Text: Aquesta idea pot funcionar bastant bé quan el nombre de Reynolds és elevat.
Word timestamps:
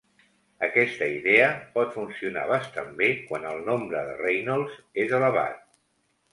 Aquesta 0.67 1.09
idea 1.17 1.49
pot 1.75 1.91
funcionar 1.99 2.47
bastant 2.53 2.91
bé 3.03 3.11
quan 3.29 3.47
el 3.53 3.63
nombre 3.71 4.03
de 4.11 4.19
Reynolds 4.25 4.83
és 5.07 5.17
elevat. 5.23 5.65